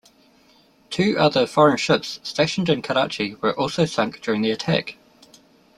[0.89, 4.97] Two other foreign ships stationed in Karachi were also sunk during the attack.